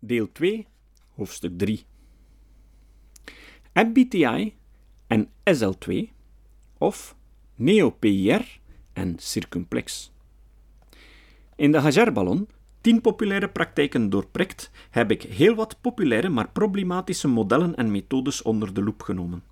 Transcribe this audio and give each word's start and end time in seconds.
Deel 0.00 0.32
2, 0.32 0.66
hoofdstuk 1.14 1.58
3. 1.58 1.84
MBTI 3.72 4.54
en 5.06 5.28
SL2 5.54 5.94
of 6.78 7.16
NeoPIR 7.54 8.60
en 8.92 9.14
Circumplex. 9.18 10.12
In 11.56 11.72
de 11.72 11.78
Hajar-ballon, 11.78 12.48
10 12.80 13.00
populaire 13.00 13.48
praktijken 13.48 14.10
doorprikt, 14.10 14.70
heb 14.90 15.10
ik 15.10 15.22
heel 15.22 15.54
wat 15.54 15.80
populaire 15.80 16.28
maar 16.28 16.50
problematische 16.50 17.28
modellen 17.28 17.74
en 17.74 17.90
methodes 17.90 18.42
onder 18.42 18.74
de 18.74 18.82
loep 18.82 19.02
genomen. 19.02 19.42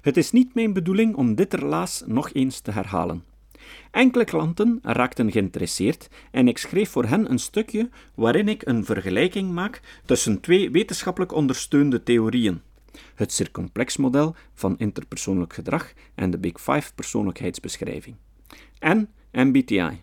Het 0.00 0.16
is 0.16 0.30
niet 0.30 0.54
mijn 0.54 0.72
bedoeling 0.72 1.14
om 1.14 1.34
dit 1.34 1.54
relaas 1.54 2.02
nog 2.06 2.32
eens 2.32 2.60
te 2.60 2.70
herhalen. 2.70 3.24
Enkele 3.90 4.24
klanten 4.24 4.78
raakten 4.82 5.32
geïnteresseerd 5.32 6.08
en 6.30 6.48
ik 6.48 6.58
schreef 6.58 6.90
voor 6.90 7.04
hen 7.04 7.30
een 7.30 7.38
stukje 7.38 7.88
waarin 8.14 8.48
ik 8.48 8.66
een 8.66 8.84
vergelijking 8.84 9.52
maak 9.52 9.80
tussen 10.04 10.40
twee 10.40 10.70
wetenschappelijk 10.70 11.32
ondersteunde 11.32 12.02
theorieën: 12.02 12.60
het 13.14 13.32
circumplexmodel 13.32 14.34
van 14.54 14.78
interpersoonlijk 14.78 15.52
gedrag 15.52 15.92
en 16.14 16.30
de 16.30 16.38
Big 16.38 16.60
Five 16.60 16.94
persoonlijkheidsbeschrijving, 16.94 18.16
en 18.78 19.08
MBTI 19.32 20.02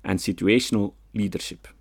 en 0.00 0.18
Situational 0.18 0.94
Leadership. 1.10 1.74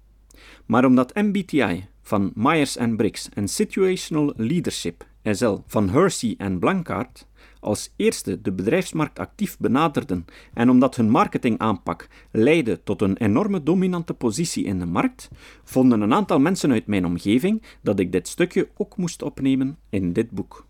Maar 0.66 0.86
omdat 0.86 1.16
MBTI 1.16 1.86
van 2.02 2.32
Myers 2.36 2.78
en 2.78 2.96
Briggs 2.96 3.30
en 3.30 3.48
Situational 3.48 4.34
Leadership 4.36 5.08
SL 5.24 5.58
van 5.68 5.90
Hersey 5.90 6.36
en 6.38 6.60
Blancard 6.60 7.28
als 7.60 7.94
eerste 7.96 8.42
de 8.42 8.52
bedrijfsmarkt 8.52 9.20
actief 9.20 9.58
benaderden 9.58 10.26
en 10.54 10.70
omdat 10.70 10.96
hun 10.96 11.10
marketingaanpak 11.10 12.08
leidde 12.32 12.84
tot 12.84 13.02
een 13.02 13.18
enorme 13.18 13.64
dominante 13.64 14.14
positie 14.14 14.64
in 14.64 14.80
de 14.80 14.86
markt, 14.86 15.30
vonden 15.64 16.02
een 16.02 16.14
aantal 16.14 16.40
mensen 16.40 16.72
uit 16.72 16.88
mijn 16.88 17.06
omgeving 17.06 17.64
dat 17.82 18.00
ik 18.00 18.12
dit 18.12 18.28
stukje 18.28 18.70
ook 18.78 18.98
moest 18.98 19.22
opnemen 19.22 19.78
in 19.90 20.14
dit 20.14 20.32
boek. 20.32 20.66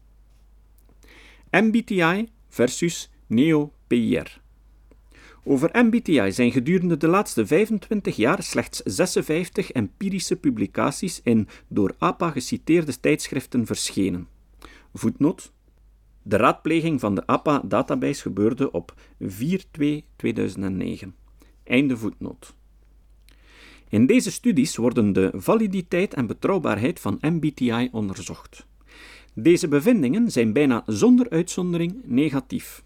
MBTI 1.51 2.27
versus 2.47 3.11
Neo-PIR. 3.27 4.41
Over 5.43 5.69
MBTI 5.85 6.31
zijn 6.31 6.51
gedurende 6.51 6.97
de 6.97 7.07
laatste 7.07 7.45
25 7.45 8.15
jaar 8.15 8.43
slechts 8.43 8.81
56 8.83 9.71
empirische 9.71 10.35
publicaties 10.35 11.21
in 11.23 11.47
door 11.67 11.95
APA 11.97 12.29
geciteerde 12.31 12.99
tijdschriften 12.99 13.65
verschenen. 13.65 14.27
Voetnoot 14.93 15.51
de 16.29 16.37
raadpleging 16.37 16.99
van 16.99 17.15
de 17.15 17.27
APA-database 17.27 18.21
gebeurde 18.21 18.71
op 18.71 18.93
4-2-2009. 19.23 19.27
Einde 21.63 21.97
voetnoot. 21.97 22.53
In 23.89 24.05
deze 24.05 24.31
studies 24.31 24.75
worden 24.75 25.13
de 25.13 25.31
validiteit 25.33 26.13
en 26.13 26.27
betrouwbaarheid 26.27 26.99
van 26.99 27.17
MBTI 27.21 27.89
onderzocht. 27.91 28.65
Deze 29.33 29.67
bevindingen 29.67 30.31
zijn 30.31 30.53
bijna 30.53 30.83
zonder 30.85 31.29
uitzondering 31.29 32.01
negatief. 32.05 32.83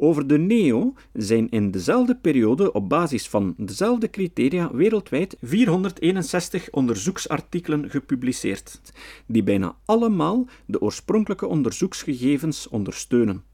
Over 0.00 0.26
de 0.26 0.38
NEO 0.38 0.94
zijn 1.12 1.48
in 1.48 1.70
dezelfde 1.70 2.16
periode 2.16 2.72
op 2.72 2.88
basis 2.88 3.28
van 3.28 3.54
dezelfde 3.56 4.10
criteria 4.10 4.70
wereldwijd 4.72 5.36
461 5.42 6.70
onderzoeksartikelen 6.70 7.90
gepubliceerd, 7.90 8.80
die 9.26 9.42
bijna 9.42 9.76
allemaal 9.84 10.46
de 10.66 10.80
oorspronkelijke 10.80 11.46
onderzoeksgegevens 11.46 12.68
ondersteunen. 12.68 13.44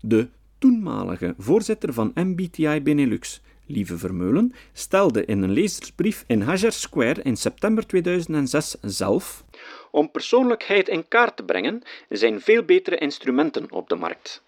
De 0.00 0.28
toenmalige 0.58 1.34
voorzitter 1.38 1.92
van 1.92 2.12
MBTI 2.14 2.80
Benelux, 2.82 3.42
Lieve 3.66 3.98
Vermeulen, 3.98 4.52
stelde 4.72 5.24
in 5.24 5.42
een 5.42 5.52
lezersbrief 5.52 6.24
in 6.26 6.40
Hajar 6.40 6.72
Square 6.72 7.22
in 7.22 7.36
september 7.36 7.86
2006 7.86 8.76
zelf: 8.80 9.44
Om 9.90 10.10
persoonlijkheid 10.10 10.88
in 10.88 11.08
kaart 11.08 11.36
te 11.36 11.44
brengen, 11.44 11.82
zijn 12.08 12.40
veel 12.40 12.62
betere 12.62 12.96
instrumenten 12.96 13.72
op 13.72 13.88
de 13.88 13.96
markt 13.96 14.42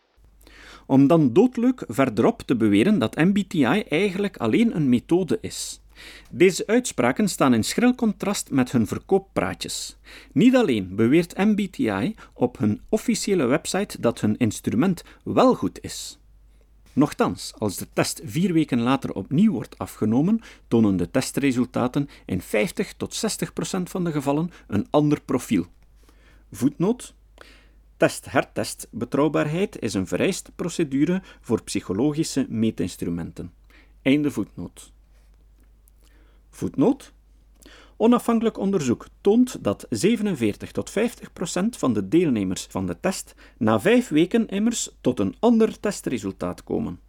om 0.92 1.06
dan 1.06 1.32
doodleuk 1.32 1.84
verderop 1.88 2.42
te 2.42 2.56
beweren 2.56 2.98
dat 2.98 3.16
MBTI 3.16 3.82
eigenlijk 3.88 4.36
alleen 4.36 4.76
een 4.76 4.88
methode 4.88 5.38
is. 5.40 5.80
Deze 6.30 6.66
uitspraken 6.66 7.28
staan 7.28 7.54
in 7.54 7.64
schril 7.64 7.94
contrast 7.94 8.50
met 8.50 8.72
hun 8.72 8.86
verkooppraatjes. 8.86 9.96
Niet 10.32 10.56
alleen 10.56 10.94
beweert 10.96 11.36
MBTI 11.36 12.14
op 12.32 12.58
hun 12.58 12.80
officiële 12.88 13.46
website 13.46 14.00
dat 14.00 14.20
hun 14.20 14.36
instrument 14.36 15.04
wel 15.24 15.54
goed 15.54 15.78
is. 15.82 16.18
Nochtans, 16.92 17.52
als 17.58 17.76
de 17.76 17.86
test 17.92 18.20
vier 18.24 18.52
weken 18.52 18.80
later 18.80 19.14
opnieuw 19.14 19.52
wordt 19.52 19.78
afgenomen, 19.78 20.40
tonen 20.68 20.96
de 20.96 21.10
testresultaten 21.10 22.08
in 22.26 22.40
50 22.40 22.94
tot 22.96 23.14
60 23.14 23.52
procent 23.52 23.90
van 23.90 24.04
de 24.04 24.12
gevallen 24.12 24.50
een 24.66 24.86
ander 24.90 25.20
profiel. 25.20 25.66
Voetnoot 26.50 27.14
Test-hertest 28.02 28.88
betrouwbaarheid 28.90 29.80
is 29.80 29.94
een 29.94 30.06
vereiste 30.06 30.52
procedure 30.52 31.22
voor 31.40 31.62
psychologische 31.62 32.46
meetinstrumenten. 32.48 33.52
Einde 34.02 34.30
voetnoot. 34.30 34.92
Voetnoot. 36.50 37.12
Onafhankelijk 37.96 38.58
onderzoek 38.58 39.06
toont 39.20 39.64
dat 39.64 39.86
47 39.90 40.72
tot 40.72 40.90
50 40.90 41.32
procent 41.32 41.76
van 41.76 41.92
de 41.92 42.08
deelnemers 42.08 42.66
van 42.70 42.86
de 42.86 43.00
test 43.00 43.34
na 43.56 43.80
vijf 43.80 44.08
weken 44.08 44.48
immers 44.48 44.90
tot 45.00 45.18
een 45.18 45.34
ander 45.38 45.80
testresultaat 45.80 46.64
komen. 46.64 47.00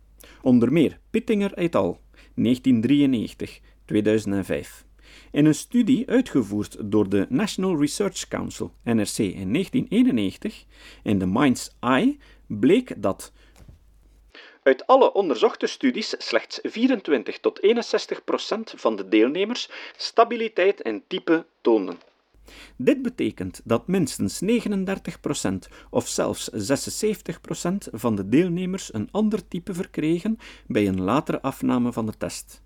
Onder 0.42 0.72
meer 0.74 1.00
Pittinger 1.10 1.54
et 1.54 1.76
al. 1.76 2.00
1993, 2.36 3.60
2005. 3.86 4.86
In 5.32 5.46
een 5.46 5.56
studie 5.56 6.10
uitgevoerd 6.10 6.78
door 6.80 7.10
de 7.10 7.26
National 7.30 7.80
Research 7.80 8.28
Council, 8.28 8.74
NRC, 8.84 9.18
in 9.18 9.54
1991, 9.54 10.66
in 11.04 11.20
The 11.20 11.28
Mind's 11.28 11.76
Eye, 11.80 12.18
bleek 12.48 13.02
dat 13.02 13.32
uit 14.64 14.88
alle 14.88 15.14
onderzochte 15.14 15.68
studies 15.68 16.16
slechts 16.18 16.60
24 16.64 17.40
tot 17.40 17.62
61 17.62 18.24
procent 18.24 18.74
van 18.76 18.96
de 18.96 19.08
deelnemers 19.08 19.70
stabiliteit 19.98 20.82
in 20.82 21.04
type 21.08 21.46
toonden. 21.62 21.98
Dit 22.76 23.02
betekent 23.02 23.62
dat 23.64 23.88
minstens 23.88 24.40
39 24.40 25.20
procent 25.20 25.68
of 25.90 26.08
zelfs 26.08 26.48
76 26.48 27.42
procent 27.42 27.88
van 27.92 28.16
de 28.16 28.30
deelnemers 28.30 28.94
een 28.94 29.10
ander 29.12 29.48
type 29.48 29.74
verkregen 29.74 30.38
bij 30.68 30.88
een 30.88 31.02
latere 31.02 31.42
afname 31.42 31.92
van 31.92 32.06
de 32.06 32.18
test. 32.18 32.62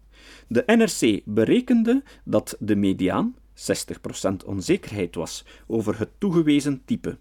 De 0.48 0.64
NRC 0.66 1.22
berekende 1.26 2.04
dat 2.24 2.56
de 2.60 2.76
mediaan 2.76 3.36
60% 3.54 4.46
onzekerheid 4.46 5.16
was 5.16 5.46
over 5.68 6.00
het 6.00 6.10
toegewezen 6.18 6.82
type. 6.86 7.18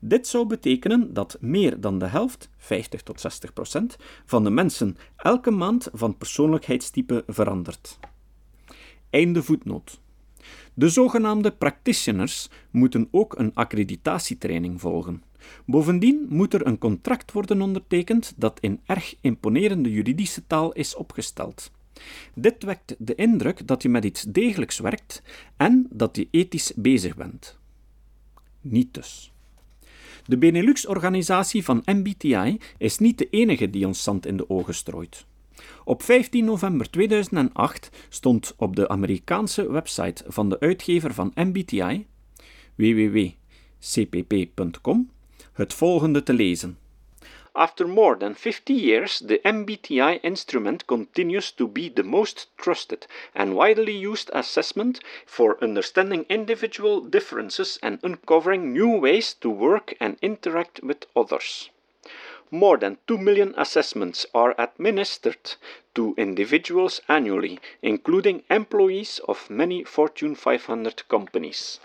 Dit 0.00 0.26
zou 0.26 0.46
betekenen 0.46 1.12
dat 1.12 1.36
meer 1.40 1.80
dan 1.80 1.98
de 1.98 2.06
helft, 2.06 2.50
50 2.56 3.02
tot 3.02 3.20
60 3.20 3.52
procent, 3.52 3.96
van 4.26 4.44
de 4.44 4.50
mensen 4.50 4.96
elke 5.16 5.50
maand 5.50 5.88
van 5.92 6.16
persoonlijkheidstype 6.16 7.24
verandert. 7.26 7.98
Einde 9.10 9.42
voetnoot. 9.42 10.00
De 10.74 10.88
zogenaamde 10.88 11.50
practitioners 11.50 12.48
moeten 12.70 13.08
ook 13.10 13.38
een 13.38 13.54
accreditatietraining 13.54 14.80
volgen. 14.80 15.22
Bovendien 15.66 16.26
moet 16.28 16.54
er 16.54 16.66
een 16.66 16.78
contract 16.78 17.32
worden 17.32 17.62
ondertekend 17.62 18.32
dat 18.36 18.60
in 18.60 18.80
erg 18.86 19.14
imponerende 19.20 19.90
juridische 19.90 20.46
taal 20.46 20.72
is 20.72 20.94
opgesteld. 20.94 21.70
Dit 22.34 22.62
wekt 22.62 22.94
de 22.98 23.14
indruk 23.14 23.66
dat 23.66 23.82
je 23.82 23.88
met 23.88 24.04
iets 24.04 24.22
degelijks 24.22 24.78
werkt 24.78 25.22
en 25.56 25.86
dat 25.90 26.16
je 26.16 26.28
ethisch 26.30 26.72
bezig 26.76 27.16
bent. 27.16 27.58
Niet 28.60 28.94
dus. 28.94 29.32
De 30.26 30.38
Benelux-organisatie 30.38 31.64
van 31.64 31.82
MBTI 31.84 32.58
is 32.78 32.98
niet 32.98 33.18
de 33.18 33.30
enige 33.30 33.70
die 33.70 33.86
ons 33.86 34.02
zand 34.02 34.26
in 34.26 34.36
de 34.36 34.50
ogen 34.50 34.74
strooit. 34.74 35.26
Op 35.84 36.02
15 36.02 36.44
november 36.44 36.90
2008 36.90 37.90
stond 38.08 38.54
op 38.56 38.76
de 38.76 38.88
Amerikaanse 38.88 39.70
website 39.70 40.24
van 40.28 40.48
de 40.48 40.60
uitgever 40.60 41.14
van 41.14 41.32
MBTI, 41.34 42.06
www.cpp.com, 42.74 43.40
het 45.52 45.74
volgende 45.74 46.22
te 46.22 46.32
lezen. 46.32 46.78
After 47.58 47.86
more 47.86 48.16
than 48.16 48.34
50 48.34 48.74
years, 48.74 49.18
the 49.18 49.38
MBTI 49.38 50.20
instrument 50.22 50.86
continues 50.86 51.50
to 51.52 51.66
be 51.66 51.88
the 51.88 52.02
most 52.02 52.54
trusted 52.58 53.06
and 53.34 53.56
widely 53.56 53.96
used 53.96 54.30
assessment 54.34 55.00
for 55.24 55.56
understanding 55.64 56.26
individual 56.28 57.00
differences 57.00 57.78
and 57.82 57.98
uncovering 58.02 58.74
new 58.74 58.90
ways 58.90 59.32
to 59.40 59.48
work 59.48 59.94
and 59.98 60.18
interact 60.20 60.82
with 60.82 61.06
others. 61.16 61.70
More 62.50 62.76
than 62.76 62.98
2 63.06 63.16
million 63.16 63.54
assessments 63.56 64.26
are 64.34 64.54
administered 64.58 65.54
to 65.94 66.14
individuals 66.18 67.00
annually, 67.08 67.58
including 67.80 68.44
employees 68.50 69.18
of 69.26 69.48
many 69.48 69.82
Fortune 69.82 70.34
500 70.34 71.08
companies. 71.08 71.80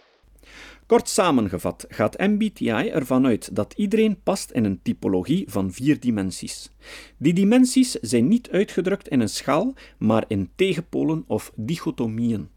Kort 0.92 1.10
samengevat 1.10 1.86
gaat 1.90 2.18
MBTI 2.18 2.90
ervan 2.90 3.26
uit 3.26 3.56
dat 3.56 3.74
iedereen 3.78 4.22
past 4.24 4.52
in 4.52 4.66
een 4.66 4.82
typologie 4.82 5.46
van 5.50 5.72
vier 5.72 6.00
dimensies. 6.00 6.72
Die 7.18 7.34
dimensies 7.34 7.92
zijn 7.92 8.28
niet 8.28 8.50
uitgedrukt 8.50 9.08
in 9.08 9.20
een 9.20 9.30
schaal, 9.30 9.74
maar 9.98 10.26
in 10.28 10.50
tegenpolen 10.56 11.24
of 11.28 11.52
dichotomieën. 11.56 12.50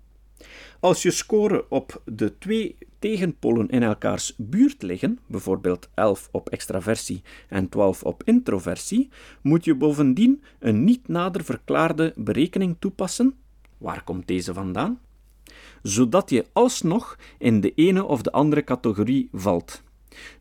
Als 0.81 1.03
je 1.03 1.11
score 1.11 1.67
op 1.69 2.03
de 2.05 2.39
twee 2.39 2.77
tegenpolen 2.99 3.69
in 3.69 3.83
elkaars 3.83 4.35
buurt 4.37 4.83
liggen, 4.83 5.19
bijvoorbeeld 5.27 5.89
11 5.95 6.29
op 6.33 6.49
extraversie 6.49 7.23
en 7.49 7.69
12 7.69 8.03
op 8.03 8.23
introversie, 8.25 9.09
moet 9.43 9.65
je 9.65 9.75
bovendien 9.75 10.43
een 10.59 10.85
niet 10.85 11.09
nader 11.09 11.45
verklaarde 11.45 12.13
berekening 12.17 12.77
toepassen. 12.79 13.35
Waar 13.79 14.05
komt 14.05 14.27
deze 14.27 14.53
vandaan? 14.55 15.01
Zodat 15.85 16.31
je 16.31 16.47
alsnog 16.53 17.19
in 17.39 17.61
de 17.61 17.73
ene 17.75 18.05
of 18.05 18.23
de 18.23 18.33
andere 18.33 18.65
categorie 18.65 19.29
valt. 19.33 19.83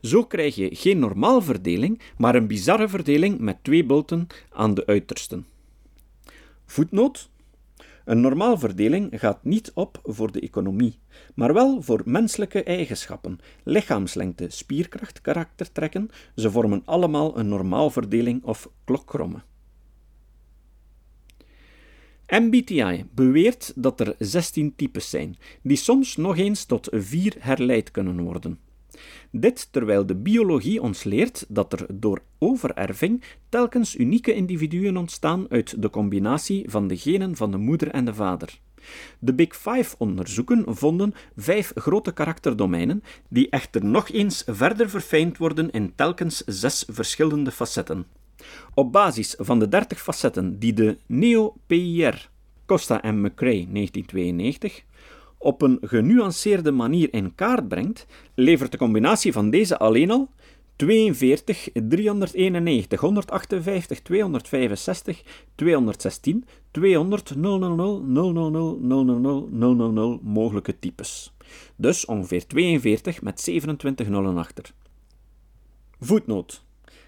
Zo 0.01 0.23
krijg 0.23 0.55
je 0.55 0.75
geen 0.75 0.99
normaalverdeling, 0.99 2.01
maar 2.17 2.35
een 2.35 2.47
bizarre 2.47 2.89
verdeling 2.89 3.39
met 3.39 3.63
twee 3.63 3.85
bulten 3.85 4.27
aan 4.49 4.73
de 4.73 4.85
uitersten. 4.85 5.45
Voetnoot 6.65 7.29
een 8.05 8.21
normaalverdeling 8.21 9.19
gaat 9.19 9.43
niet 9.43 9.71
op 9.73 9.99
voor 10.03 10.31
de 10.31 10.39
economie, 10.39 10.99
maar 11.35 11.53
wel 11.53 11.81
voor 11.81 12.01
menselijke 12.05 12.63
eigenschappen, 12.63 13.39
lichaamslengte, 13.63 14.45
spierkracht, 14.49 15.21
karaktertrekken. 15.21 16.09
Ze 16.35 16.51
vormen 16.51 16.81
allemaal 16.85 17.37
een 17.37 17.47
normaalverdeling 17.47 18.43
of 18.43 18.69
klokkromme. 18.83 19.41
MBTI 22.39 23.05
beweert 23.11 23.73
dat 23.75 23.99
er 23.99 24.15
16 24.19 24.75
types 24.75 25.09
zijn, 25.09 25.37
die 25.61 25.77
soms 25.77 26.15
nog 26.15 26.37
eens 26.37 26.65
tot 26.65 26.87
vier 26.91 27.35
herleid 27.39 27.91
kunnen 27.91 28.21
worden. 28.21 28.59
Dit 29.31 29.67
terwijl 29.71 30.05
de 30.05 30.15
biologie 30.15 30.81
ons 30.81 31.03
leert 31.03 31.45
dat 31.47 31.73
er 31.73 31.85
door 31.93 32.21
overerving 32.39 33.23
telkens 33.49 33.95
unieke 33.95 34.33
individuen 34.33 34.97
ontstaan 34.97 35.45
uit 35.49 35.81
de 35.81 35.89
combinatie 35.89 36.65
van 36.69 36.87
de 36.87 36.97
genen 36.97 37.35
van 37.35 37.51
de 37.51 37.57
moeder 37.57 37.87
en 37.87 38.05
de 38.05 38.13
vader. 38.13 38.59
De 39.19 39.33
Big 39.33 39.55
Five-onderzoeken 39.55 40.75
vonden 40.75 41.13
vijf 41.35 41.71
grote 41.75 42.13
karakterdomeinen, 42.13 43.03
die 43.29 43.49
echter 43.49 43.85
nog 43.85 44.09
eens 44.09 44.43
verder 44.45 44.89
verfijnd 44.89 45.37
worden 45.37 45.71
in 45.71 45.95
telkens 45.95 46.43
zes 46.45 46.85
verschillende 46.87 47.51
facetten. 47.51 48.05
Op 48.73 48.91
basis 48.91 49.35
van 49.37 49.59
de 49.59 49.67
30 49.67 50.01
facetten 50.01 50.59
die 50.59 50.73
de 50.73 50.97
Neo-PIR 51.05 52.29
Costa 52.65 53.01
en 53.01 53.21
McCrae 53.21 53.67
1992 53.71 54.83
op 55.43 55.61
een 55.61 55.77
genuanceerde 55.81 56.71
manier 56.71 57.13
in 57.13 57.35
kaart 57.35 57.67
brengt, 57.67 58.05
levert 58.33 58.71
de 58.71 58.77
combinatie 58.77 59.31
van 59.31 59.49
deze 59.49 59.77
alleen 59.77 60.11
al 60.11 60.29
42, 60.75 61.69
391, 61.73 62.99
158, 62.99 64.01
265, 64.01 65.23
216, 65.55 66.45
200, 66.71 67.35
000, 67.35 67.57
000, 67.59 68.01
000, 68.79 69.91
000 69.91 70.19
mogelijke 70.23 70.79
types. 70.79 71.33
Dus 71.75 72.05
ongeveer 72.05 72.47
42 72.47 73.21
met 73.21 73.41
27 73.41 74.07
nullen 74.07 74.37
achter. 74.37 74.73
Voetnoot. 75.99 76.63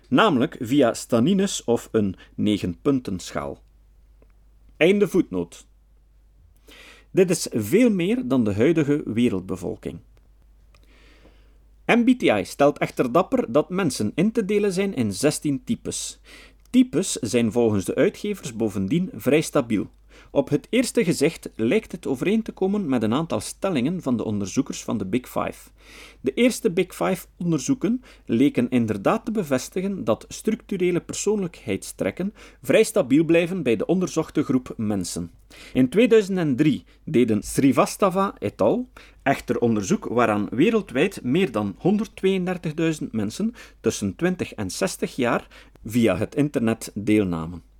Namelijk 0.09 0.57
via 0.59 0.93
Staninus 0.93 1.63
of 1.63 1.89
een 1.91 2.15
9-puntenschaal. 2.41 3.61
Einde 4.77 5.07
voetnoot. 5.07 5.65
Dit 7.11 7.29
is 7.29 7.47
veel 7.51 7.89
meer 7.89 8.27
dan 8.27 8.43
de 8.43 8.53
huidige 8.53 9.01
wereldbevolking. 9.05 9.99
MBTI 11.85 12.45
stelt 12.45 12.77
echter 12.77 13.11
dapper 13.11 13.51
dat 13.51 13.69
mensen 13.69 14.11
in 14.15 14.31
te 14.31 14.45
delen 14.45 14.73
zijn 14.73 14.93
in 14.93 15.13
16 15.13 15.63
types. 15.63 16.19
Types 16.69 17.11
zijn 17.11 17.51
volgens 17.51 17.85
de 17.85 17.95
uitgevers 17.95 18.55
bovendien 18.55 19.09
vrij 19.13 19.41
stabiel. 19.41 19.89
Op 20.31 20.49
het 20.49 20.67
eerste 20.69 21.03
gezicht 21.03 21.49
lijkt 21.55 21.91
het 21.91 22.07
overeen 22.07 22.41
te 22.41 22.51
komen 22.51 22.89
met 22.89 23.03
een 23.03 23.13
aantal 23.13 23.39
stellingen 23.39 24.01
van 24.01 24.17
de 24.17 24.23
onderzoekers 24.23 24.83
van 24.83 24.97
de 24.97 25.05
Big 25.05 25.29
Five. 25.29 25.69
De 26.21 26.33
eerste 26.33 26.71
Big 26.71 26.95
Five 26.95 27.25
onderzoeken 27.37 28.03
leken 28.25 28.69
inderdaad 28.69 29.25
te 29.25 29.31
bevestigen 29.31 30.03
dat 30.03 30.25
structurele 30.27 31.01
persoonlijkheidstrekken 31.01 32.33
vrij 32.61 32.83
stabiel 32.83 33.23
blijven 33.23 33.63
bij 33.63 33.75
de 33.75 33.85
onderzochte 33.85 34.43
groep 34.43 34.73
mensen. 34.77 35.31
In 35.73 35.89
2003 35.89 36.83
deden 37.03 37.43
Srivastava 37.43 38.35
et 38.39 38.61
al. 38.61 38.89
echter 39.23 39.59
onderzoek 39.59 40.05
waaraan 40.05 40.47
wereldwijd 40.49 41.23
meer 41.23 41.51
dan 41.51 41.75
132.000 43.01 43.09
mensen 43.11 43.53
tussen 43.81 44.15
20 44.15 44.53
en 44.53 44.71
60 44.71 45.15
jaar 45.15 45.47
via 45.85 46.17
het 46.17 46.35
internet 46.35 46.91
deelnamen. 46.93 47.74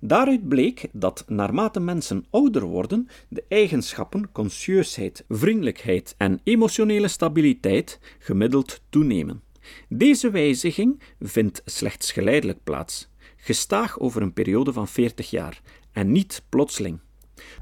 Daaruit 0.00 0.48
bleek 0.48 0.88
dat 0.92 1.24
naarmate 1.26 1.80
mensen 1.80 2.24
ouder 2.30 2.62
worden, 2.62 3.08
de 3.28 3.44
eigenschappen 3.48 4.32
conscieusheid, 4.32 5.24
vriendelijkheid 5.28 6.14
en 6.18 6.40
emotionele 6.44 7.08
stabiliteit 7.08 8.00
gemiddeld 8.18 8.82
toenemen. 8.88 9.42
Deze 9.88 10.30
wijziging 10.30 11.00
vindt 11.20 11.62
slechts 11.64 12.12
geleidelijk 12.12 12.58
plaats, 12.64 13.08
gestaag 13.36 13.98
over 13.98 14.22
een 14.22 14.32
periode 14.32 14.72
van 14.72 14.88
40 14.88 15.30
jaar 15.30 15.60
en 15.92 16.12
niet 16.12 16.42
plotseling. 16.48 16.98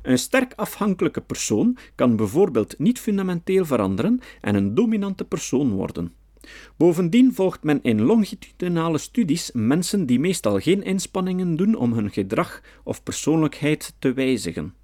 Een 0.02 0.18
sterk 0.18 0.52
afhankelijke 0.56 1.20
persoon 1.20 1.76
kan 1.94 2.16
bijvoorbeeld 2.16 2.78
niet 2.78 3.00
fundamenteel 3.00 3.64
veranderen 3.64 4.20
en 4.40 4.54
een 4.54 4.74
dominante 4.74 5.24
persoon 5.24 5.70
worden. 5.70 6.14
Bovendien 6.76 7.34
volgt 7.34 7.62
men 7.62 7.82
in 7.82 8.00
longitudinale 8.00 8.98
studies 8.98 9.50
mensen 9.52 10.06
die 10.06 10.20
meestal 10.20 10.58
geen 10.58 10.82
inspanningen 10.82 11.56
doen 11.56 11.74
om 11.74 11.92
hun 11.92 12.10
gedrag 12.10 12.62
of 12.84 13.02
persoonlijkheid 13.02 13.94
te 13.98 14.12
wijzigen. 14.12 14.74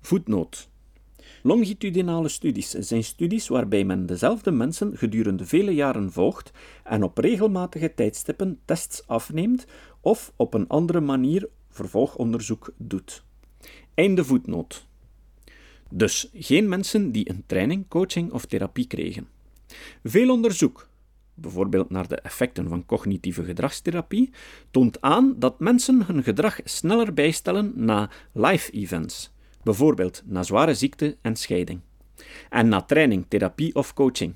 Voetnoot. 0.00 0.70
Longitudinale 1.42 2.28
studies 2.28 2.70
zijn 2.70 3.04
studies 3.04 3.48
waarbij 3.48 3.84
men 3.84 4.06
dezelfde 4.06 4.50
mensen 4.50 4.96
gedurende 4.96 5.46
vele 5.46 5.74
jaren 5.74 6.12
volgt 6.12 6.50
en 6.84 7.02
op 7.02 7.18
regelmatige 7.18 7.94
tijdstippen 7.94 8.58
tests 8.64 9.06
afneemt 9.06 9.66
of 10.00 10.32
op 10.36 10.54
een 10.54 10.68
andere 10.68 11.00
manier 11.00 11.48
vervolgonderzoek 11.68 12.72
doet. 12.76 13.24
Einde 13.94 14.24
voetnoot. 14.24 14.86
Dus 15.90 16.30
geen 16.34 16.68
mensen 16.68 17.12
die 17.12 17.30
een 17.30 17.42
training, 17.46 17.88
coaching 17.88 18.32
of 18.32 18.46
therapie 18.46 18.86
kregen. 18.86 19.28
Veel 20.02 20.30
onderzoek, 20.30 20.88
bijvoorbeeld 21.34 21.90
naar 21.90 22.08
de 22.08 22.16
effecten 22.16 22.68
van 22.68 22.86
cognitieve 22.86 23.44
gedragstherapie, 23.44 24.30
toont 24.70 25.00
aan 25.00 25.34
dat 25.38 25.60
mensen 25.60 26.06
hun 26.06 26.22
gedrag 26.22 26.60
sneller 26.64 27.14
bijstellen 27.14 27.72
na 27.74 28.10
life 28.32 28.72
events, 28.72 29.32
bijvoorbeeld 29.62 30.22
na 30.26 30.42
zware 30.42 30.74
ziekte 30.74 31.16
en 31.20 31.36
scheiding, 31.36 31.80
en 32.48 32.68
na 32.68 32.82
training, 32.82 33.24
therapie 33.28 33.74
of 33.74 33.94
coaching. 33.94 34.34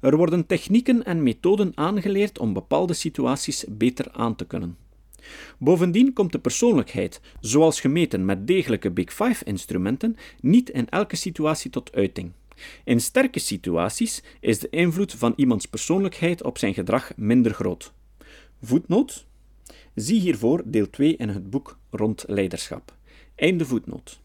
Er 0.00 0.16
worden 0.16 0.46
technieken 0.46 1.04
en 1.04 1.22
methoden 1.22 1.72
aangeleerd 1.74 2.38
om 2.38 2.52
bepaalde 2.52 2.92
situaties 2.92 3.64
beter 3.68 4.12
aan 4.12 4.36
te 4.36 4.46
kunnen. 4.46 4.76
Bovendien 5.58 6.12
komt 6.12 6.32
de 6.32 6.38
persoonlijkheid, 6.38 7.20
zoals 7.40 7.80
gemeten 7.80 8.24
met 8.24 8.46
degelijke 8.46 8.90
Big 8.90 9.12
Five-instrumenten, 9.12 10.16
niet 10.40 10.70
in 10.70 10.88
elke 10.88 11.16
situatie 11.16 11.70
tot 11.70 11.92
uiting. 11.92 12.32
In 12.84 13.00
sterke 13.00 13.38
situaties 13.38 14.22
is 14.40 14.58
de 14.58 14.68
invloed 14.70 15.12
van 15.12 15.32
iemands 15.36 15.66
persoonlijkheid 15.66 16.42
op 16.42 16.58
zijn 16.58 16.74
gedrag 16.74 17.12
minder 17.16 17.54
groot. 17.54 17.92
Voetnoot. 18.62 19.26
Zie 19.94 20.20
hiervoor 20.20 20.62
deel 20.64 20.90
2 20.90 21.16
in 21.16 21.28
het 21.28 21.50
boek 21.50 21.78
rond 21.90 22.24
leiderschap. 22.26 22.94
Einde 23.34 23.64
voetnoot. 23.64 24.20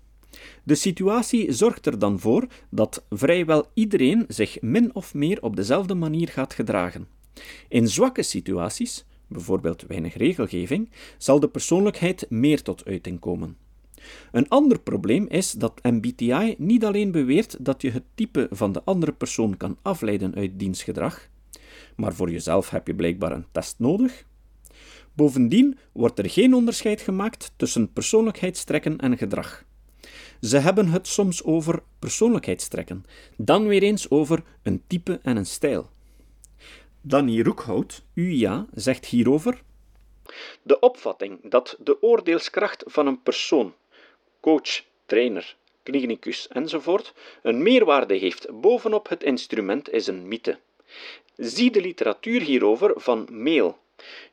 De 0.64 0.76
situatie 0.76 1.52
zorgt 1.52 1.86
er 1.86 2.00
dan 2.00 2.20
voor 2.20 2.48
dat 2.70 3.06
vrijwel 3.10 3.66
iedereen 3.74 4.26
zich 4.28 4.62
min 4.62 4.96
of 4.96 5.14
meer 5.14 5.42
op 5.42 5.56
dezelfde 5.56 5.94
manier 5.94 6.28
gaat 6.28 6.54
gedragen. 6.54 7.08
In 7.68 7.88
zwakke 7.88 8.24
situaties, 8.24 9.06
bijvoorbeeld 9.28 9.82
weinig 9.82 10.14
regelgeving, 10.14 10.90
zal 11.18 11.40
de 11.40 11.48
persoonlijkheid 11.48 12.26
meer 12.30 12.62
tot 12.62 12.86
uiting 12.86 13.20
komen. 13.20 13.58
Een 14.32 14.50
ander 14.50 14.80
probleem 14.80 15.28
is 15.28 15.52
dat 15.52 15.84
MBTI 15.84 16.56
niet 16.58 16.86
alleen 16.86 17.12
beweert 17.12 17.66
dat 17.66 17.82
je 17.82 17.92
het 17.92 18.04
type 18.16 18.48
van 18.52 18.72
de 18.72 18.82
andere 18.84 19.12
persoon 19.12 19.58
kan 19.58 19.78
afleiden 19.82 20.36
uit 20.36 20.60
diens 20.60 20.84
gedrag, 20.84 21.28
maar 21.96 22.14
voor 22.14 22.32
jezelf 22.32 22.70
heb 22.70 22.88
je 22.88 22.96
blijkbaar 22.96 23.32
een 23.32 23.46
test 23.52 23.76
nodig. 23.80 24.26
Bovendien 25.14 25.78
wordt 25.92 26.20
er 26.20 26.30
geen 26.30 26.54
onderscheid 26.54 27.02
gemaakt 27.02 27.52
tussen 27.56 27.94
persoonlijkheidstrekken 27.94 28.98
en 28.98 29.18
gedrag. 29.18 29.66
Ze 30.42 30.58
hebben 30.58 30.88
het 30.88 31.08
soms 31.08 31.44
over 31.44 31.84
persoonlijkheidstrekken, 32.00 33.06
dan 33.38 33.68
weer 33.68 33.84
eens 33.84 34.10
over 34.10 34.44
een 34.64 34.84
type 34.88 35.20
en 35.24 35.38
een 35.38 35.46
stijl. 35.46 35.90
Danny 37.02 37.42
Roekhout, 37.42 38.04
UIA, 38.14 38.66
zegt 38.74 39.06
hierover: 39.06 39.62
De 40.62 40.80
opvatting 40.80 41.50
dat 41.50 41.78
de 41.84 42.02
oordeelskracht 42.02 42.84
van 42.88 43.08
een 43.08 43.22
persoon 43.22 43.74
coach, 44.46 44.84
trainer, 45.06 45.56
klinicus 45.84 46.48
enzovoort 46.48 47.14
een 47.42 47.64
meerwaarde 47.64 48.14
heeft 48.14 48.62
bovenop 48.62 49.10
het 49.10 49.24
instrument 49.24 49.90
is 49.90 50.08
een 50.08 50.28
mythe. 50.28 50.58
Zie 51.36 51.72
de 51.72 51.82
literatuur 51.82 52.42
hierover 52.42 52.94
van 52.96 53.28
Mail. 53.32 53.78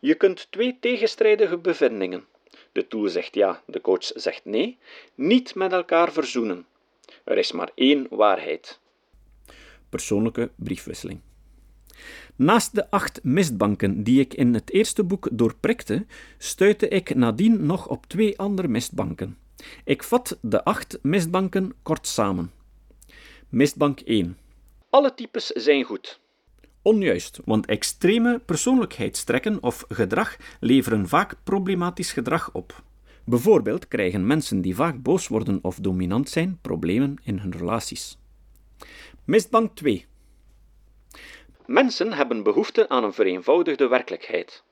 Je 0.00 0.14
kunt 0.14 0.46
twee 0.50 0.76
tegenstrijdige 0.80 1.58
bevindingen, 1.58 2.24
de 2.72 2.88
tool 2.88 3.08
zegt 3.08 3.34
ja, 3.34 3.62
de 3.66 3.80
coach 3.80 4.04
zegt 4.14 4.44
nee, 4.44 4.78
niet 5.14 5.54
met 5.54 5.72
elkaar 5.72 6.12
verzoenen. 6.12 6.66
Er 7.24 7.38
is 7.38 7.52
maar 7.52 7.70
één 7.74 8.06
waarheid. 8.10 8.80
Persoonlijke 9.88 10.50
briefwisseling. 10.56 11.20
Naast 12.36 12.74
de 12.74 12.90
acht 12.90 13.20
mistbanken 13.22 14.02
die 14.02 14.20
ik 14.20 14.34
in 14.34 14.54
het 14.54 14.70
eerste 14.70 15.04
boek 15.04 15.28
doorprikte, 15.32 16.06
stuitte 16.38 16.88
ik 16.88 17.14
nadien 17.14 17.66
nog 17.66 17.88
op 17.88 18.06
twee 18.06 18.38
andere 18.38 18.68
mistbanken. 18.68 19.41
Ik 19.84 20.02
vat 20.02 20.38
de 20.40 20.64
acht 20.64 20.98
mistbanken 21.02 21.74
kort 21.82 22.06
samen. 22.06 22.52
Mistbank 23.48 24.00
1. 24.00 24.38
Alle 24.90 25.14
types 25.14 25.46
zijn 25.46 25.84
goed. 25.84 26.20
Onjuist, 26.82 27.40
want 27.44 27.66
extreme 27.66 28.38
persoonlijkheidstrekken 28.38 29.62
of 29.62 29.84
gedrag 29.88 30.36
leveren 30.60 31.08
vaak 31.08 31.36
problematisch 31.44 32.12
gedrag 32.12 32.50
op. 32.52 32.82
Bijvoorbeeld 33.24 33.88
krijgen 33.88 34.26
mensen 34.26 34.60
die 34.60 34.74
vaak 34.74 35.02
boos 35.02 35.28
worden 35.28 35.58
of 35.62 35.76
dominant 35.76 36.28
zijn 36.28 36.58
problemen 36.62 37.16
in 37.24 37.38
hun 37.38 37.52
relaties. 37.52 38.18
Mistbank 39.24 39.76
2. 39.76 40.06
Mensen 41.66 42.12
hebben 42.12 42.42
behoefte 42.42 42.88
aan 42.88 43.04
een 43.04 43.12
vereenvoudigde 43.12 43.88
werkelijkheid. 43.88 44.64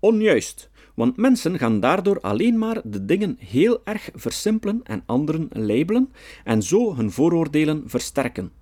Onjuist, 0.00 0.70
want 0.94 1.16
mensen 1.16 1.58
gaan 1.58 1.80
daardoor 1.80 2.20
alleen 2.20 2.58
maar 2.58 2.80
de 2.84 3.04
dingen 3.04 3.36
heel 3.38 3.80
erg 3.84 4.10
versimpelen 4.14 4.80
en 4.84 5.02
anderen 5.06 5.48
labelen 5.52 6.12
en 6.44 6.62
zo 6.62 6.96
hun 6.96 7.10
vooroordelen 7.10 7.82
versterken. 7.86 8.52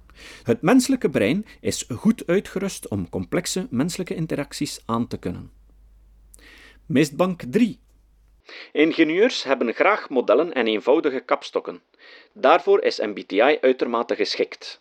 Het 0.42 0.62
menselijke 0.62 1.10
brein 1.10 1.46
is 1.60 1.86
goed 1.96 2.26
uitgerust 2.26 2.88
om 2.88 3.08
complexe 3.08 3.66
menselijke 3.70 4.14
interacties 4.14 4.82
aan 4.86 5.06
te 5.06 5.18
kunnen. 5.18 5.50
Mistbank 6.86 7.42
3. 7.50 7.78
Ingenieurs 8.72 9.42
hebben 9.42 9.74
graag 9.74 10.08
modellen 10.08 10.52
en 10.52 10.66
eenvoudige 10.66 11.20
kapstokken. 11.20 11.82
Daarvoor 12.32 12.82
is 12.82 12.98
MBTI 12.98 13.58
uitermate 13.60 14.16
geschikt. 14.16 14.80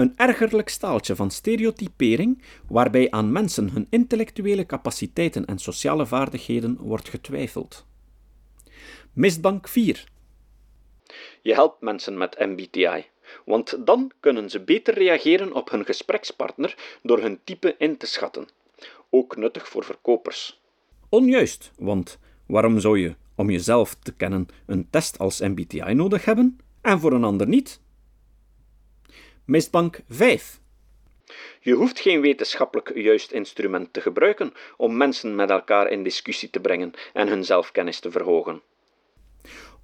Een 0.00 0.12
ergerlijk 0.16 0.68
staaltje 0.68 1.16
van 1.16 1.30
stereotypering 1.30 2.42
waarbij 2.68 3.10
aan 3.10 3.32
mensen 3.32 3.70
hun 3.70 3.86
intellectuele 3.90 4.66
capaciteiten 4.66 5.44
en 5.44 5.58
sociale 5.58 6.06
vaardigheden 6.06 6.76
wordt 6.76 7.08
getwijfeld. 7.08 7.86
Mistbank 9.12 9.68
4. 9.68 10.04
Je 11.42 11.54
helpt 11.54 11.80
mensen 11.80 12.18
met 12.18 12.38
MBTI, 12.38 13.04
want 13.44 13.86
dan 13.86 14.12
kunnen 14.20 14.50
ze 14.50 14.60
beter 14.60 14.94
reageren 14.94 15.52
op 15.52 15.70
hun 15.70 15.84
gesprekspartner 15.84 16.98
door 17.02 17.20
hun 17.20 17.40
type 17.44 17.74
in 17.78 17.96
te 17.96 18.06
schatten. 18.06 18.48
Ook 19.10 19.36
nuttig 19.36 19.68
voor 19.68 19.84
verkopers. 19.84 20.60
Onjuist, 21.08 21.70
want 21.78 22.18
waarom 22.46 22.80
zou 22.80 22.98
je, 22.98 23.14
om 23.34 23.50
jezelf 23.50 23.94
te 23.94 24.12
kennen, 24.12 24.48
een 24.66 24.90
test 24.90 25.18
als 25.18 25.40
MBTI 25.40 25.94
nodig 25.94 26.24
hebben 26.24 26.58
en 26.80 27.00
voor 27.00 27.12
een 27.12 27.24
ander 27.24 27.48
niet? 27.48 27.80
Mistbank 29.50 30.00
5. 30.08 30.60
Je 31.60 31.72
hoeft 31.72 32.00
geen 32.00 32.20
wetenschappelijk 32.20 32.92
juist 32.94 33.32
instrument 33.32 33.92
te 33.92 34.00
gebruiken 34.00 34.52
om 34.76 34.96
mensen 34.96 35.34
met 35.34 35.50
elkaar 35.50 35.90
in 35.90 36.02
discussie 36.02 36.50
te 36.50 36.60
brengen 36.60 36.92
en 37.12 37.28
hun 37.28 37.44
zelfkennis 37.44 38.00
te 38.00 38.10
verhogen. 38.10 38.60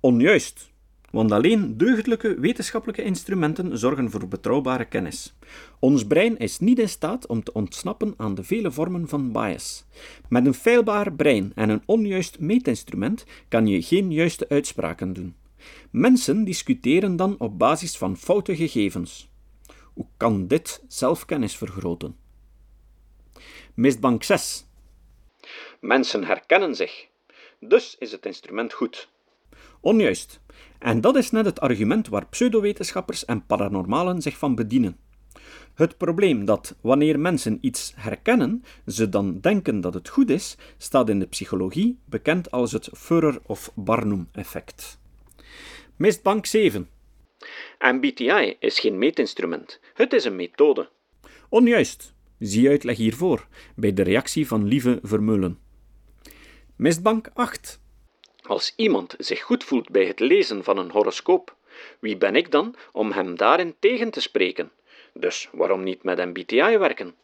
Onjuist, 0.00 0.70
want 1.11 1.32
alleen 1.32 1.76
deugdelijke 1.76 2.40
wetenschappelijke 2.40 3.02
instrumenten 3.02 3.78
zorgen 3.78 4.11
voor 4.11 4.28
betrouwbare 4.28 4.85
kennis. 4.85 5.35
Ons 5.78 6.06
brein 6.06 6.38
is 6.38 6.58
niet 6.58 6.78
in 6.78 6.88
staat 6.88 7.26
om 7.26 7.42
te 7.42 7.52
ontsnappen 7.52 8.14
aan 8.16 8.35
de 8.35 8.44
vele 8.44 8.70
vormen 8.70 9.08
van 9.08 9.32
bias. 9.32 9.85
Met 10.28 10.46
een 10.46 10.54
feilbaar 10.54 11.12
brein 11.12 11.52
en 11.54 11.68
een 11.68 11.82
onjuist 11.87 12.38
meetinstrument 12.38 13.25
kan 13.49 13.66
je 13.66 13.82
geen 13.82 14.12
juiste 14.12 14.49
uitspraken 14.49 15.12
doen. 15.12 15.35
Mensen 15.90 16.44
discussiëren 16.44 17.16
dan 17.16 17.35
op 17.38 17.58
basis 17.58 17.96
van 17.96 18.16
foute 18.16 18.56
gegevens. 18.56 19.28
Hoe 19.97 20.07
kan 20.17 20.47
dit 20.47 20.85
zelfkennis 20.88 21.57
vergroten? 21.57 22.17
Mistbank 23.75 24.23
6. 24.23 24.67
Mensen 25.81 26.25
herkennen 26.25 26.75
zich. 26.75 27.07
Dus 27.61 27.97
is 27.99 28.12
het 28.12 28.26
instrument 28.26 28.73
goed. 28.73 29.09
Onjuist. 29.81 30.41
En 30.79 31.00
dat 31.00 31.17
is 31.17 31.31
net 31.31 31.45
het 31.45 31.61
argument 31.61 32.09
waar 32.09 32.26
pseudowetenschappers 32.26 33.25
en 33.25 33.47
paranormalen 33.47 34.23
zich 34.23 34.38
van 34.38 34.55
bedienen. 34.55 34.97
Het 35.75 35.97
probleem 35.97 36.45
dat 36.45 36.76
wanneer 36.81 37.21
mensen 37.21 37.59
iets 37.61 37.93
herkennen, 37.97 38.65
ze 38.87 39.09
dan 39.09 39.41
denken 39.41 39.81
dat 39.81 39.95
het 39.95 40.09
goed 40.09 40.31
is, 40.31 40.57
staat 40.76 41.09
in 41.09 41.19
de 41.19 41.26
psychologie 41.26 41.99
bekend 42.05 42.50
als 42.50 42.73
het 42.73 42.88
Furrer 42.93 43.41
of 43.47 43.73
Barnum-effect. 43.75 44.99
Mistbank 45.97 46.47
7. 46.47 46.88
MBTI 47.79 48.57
is 48.59 48.79
geen 48.79 48.99
meetinstrument, 48.99 49.81
het 49.95 50.12
is 50.12 50.25
een 50.25 50.37
methode. 50.37 50.88
Onjuist. 51.49 52.15
Zie 52.38 52.69
uitleg 52.69 52.97
hiervoor, 52.97 53.47
bij 53.76 53.93
de 53.93 54.03
reactie 54.03 54.47
van 54.47 54.67
Lieve 54.69 54.99
Vermeulen. 55.03 55.59
Mistbank 56.76 57.31
8. 57.35 57.81
Als 58.43 58.73
iemand 58.76 59.15
zich 59.19 59.43
goed 59.43 59.65
voelt 59.65 59.91
bij 59.91 60.07
het 60.07 60.21
lezen 60.21 60.65
van 60.65 60.79
een 60.79 60.91
horoscoop, 60.91 61.57
wie 62.00 62.17
ben 62.17 62.37
ik 62.37 62.50
dan 62.50 62.75
om 62.93 63.12
hem 63.12 63.37
daarin 63.37 63.75
tegen 63.79 64.11
te 64.11 64.21
spreken? 64.21 64.71
Dus 65.15 65.49
waarom 65.53 65.83
niet 65.83 66.03
met 66.03 66.19
MBTI 66.19 66.79
werken? 66.79 67.15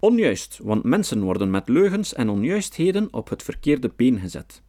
Onjuist, 0.00 0.58
want 0.62 0.84
mensen 0.84 1.22
worden 1.22 1.50
met 1.50 1.68
leugens 1.68 2.14
en 2.14 2.28
onjuistheden 2.28 3.08
op 3.10 3.28
het 3.28 3.42
verkeerde 3.42 3.92
been 3.96 4.18
gezet. 4.18 4.62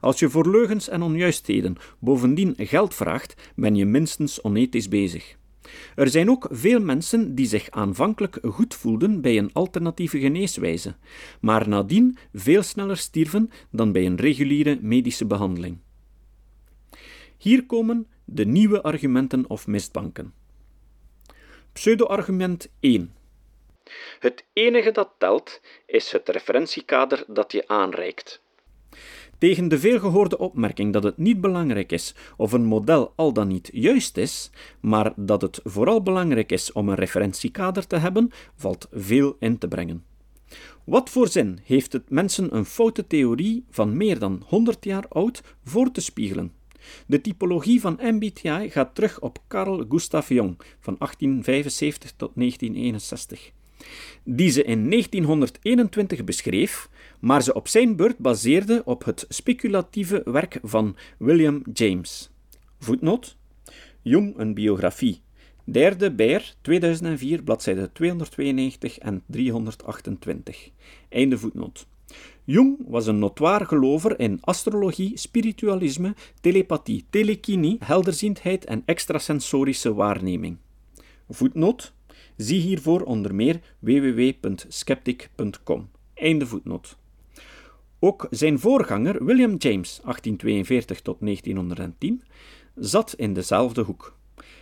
Als 0.00 0.18
je 0.18 0.30
voor 0.30 0.50
leugens 0.50 0.88
en 0.88 1.02
onjuistheden 1.02 1.76
bovendien 1.98 2.54
geld 2.56 2.94
vraagt, 2.94 3.52
ben 3.56 3.74
je 3.74 3.84
minstens 3.84 4.42
onethisch 4.42 4.88
bezig. 4.88 5.38
Er 5.94 6.08
zijn 6.08 6.30
ook 6.30 6.48
veel 6.50 6.80
mensen 6.80 7.34
die 7.34 7.46
zich 7.46 7.70
aanvankelijk 7.70 8.38
goed 8.42 8.74
voelden 8.74 9.20
bij 9.20 9.38
een 9.38 9.52
alternatieve 9.52 10.18
geneeswijze, 10.18 10.94
maar 11.40 11.68
nadien 11.68 12.18
veel 12.32 12.62
sneller 12.62 12.96
stierven 12.96 13.50
dan 13.70 13.92
bij 13.92 14.06
een 14.06 14.16
reguliere 14.16 14.78
medische 14.80 15.26
behandeling. 15.26 15.78
Hier 17.36 17.66
komen 17.66 18.06
de 18.24 18.46
nieuwe 18.46 18.82
argumenten 18.82 19.50
of 19.50 19.66
mistbanken. 19.66 20.34
Pseudo-argument 21.72 22.70
1. 22.80 23.14
Het 24.18 24.44
enige 24.52 24.90
dat 24.90 25.14
telt 25.18 25.60
is 25.86 26.12
het 26.12 26.28
referentiekader 26.28 27.24
dat 27.26 27.52
je 27.52 27.68
aanreikt. 27.68 28.42
Tegen 29.40 29.68
de 29.68 29.78
veelgehoorde 29.78 30.38
opmerking 30.38 30.92
dat 30.92 31.02
het 31.02 31.16
niet 31.16 31.40
belangrijk 31.40 31.92
is 31.92 32.14
of 32.36 32.52
een 32.52 32.64
model 32.64 33.12
al 33.16 33.32
dan 33.32 33.48
niet 33.48 33.70
juist 33.72 34.16
is, 34.16 34.50
maar 34.80 35.12
dat 35.16 35.42
het 35.42 35.60
vooral 35.64 36.02
belangrijk 36.02 36.52
is 36.52 36.72
om 36.72 36.88
een 36.88 36.94
referentiekader 36.94 37.86
te 37.86 37.96
hebben, 37.96 38.30
valt 38.56 38.88
veel 38.92 39.36
in 39.38 39.58
te 39.58 39.68
brengen. 39.68 40.04
Wat 40.84 41.10
voor 41.10 41.28
zin 41.28 41.58
heeft 41.64 41.92
het 41.92 42.10
mensen 42.10 42.56
een 42.56 42.64
foute 42.64 43.06
theorie 43.06 43.64
van 43.70 43.96
meer 43.96 44.18
dan 44.18 44.42
100 44.46 44.84
jaar 44.84 45.08
oud 45.08 45.42
voor 45.64 45.90
te 45.90 46.00
spiegelen? 46.00 46.52
De 47.06 47.20
typologie 47.20 47.80
van 47.80 47.98
MBTI 48.02 48.70
gaat 48.70 48.94
terug 48.94 49.20
op 49.20 49.38
Carl 49.48 49.84
Gustav 49.88 50.28
Jung 50.28 50.56
van 50.80 50.96
1875 50.98 52.12
tot 52.16 52.30
1961 52.34 53.52
die 54.24 54.50
ze 54.50 54.62
in 54.62 54.90
1921 54.90 56.24
beschreef, 56.24 56.88
maar 57.20 57.42
ze 57.42 57.54
op 57.54 57.68
zijn 57.68 57.96
beurt 57.96 58.18
baseerde 58.18 58.82
op 58.84 59.04
het 59.04 59.24
speculatieve 59.28 60.22
werk 60.24 60.58
van 60.62 60.96
William 61.18 61.62
James. 61.72 62.30
Voetnoot: 62.78 63.36
Jung, 64.02 64.38
een 64.38 64.54
biografie. 64.54 65.20
Derde 65.64 66.12
Beer, 66.12 66.54
2004, 66.60 67.42
bladzijde 67.42 67.92
292 67.92 68.98
en 68.98 69.22
328. 69.26 70.70
Einde 71.08 71.38
voetnoot. 71.38 71.86
Jung 72.44 72.76
was 72.86 73.06
een 73.06 73.18
notwaar 73.18 73.66
gelover 73.66 74.20
in 74.20 74.38
astrologie, 74.40 75.16
spiritualisme, 75.18 76.14
telepathie, 76.40 77.04
telekinie, 77.10 77.76
helderziendheid 77.84 78.64
en 78.64 78.82
extrasensorische 78.84 79.94
waarneming. 79.94 80.56
Voetnoot 81.28 81.92
Zie 82.40 82.60
hiervoor 82.60 83.02
onder 83.02 83.34
meer 83.34 83.60
www.skeptic.com. 83.78 85.90
Einde 86.14 86.46
voetnoot. 86.46 86.96
Ook 87.98 88.26
zijn 88.30 88.58
voorganger 88.58 89.24
William 89.24 89.56
James, 89.56 90.00
1842 90.02 91.00
tot 91.00 91.20
1910, 91.20 92.22
zat 92.74 93.14
in 93.16 93.34
dezelfde 93.34 93.82
hoek. 93.82 94.16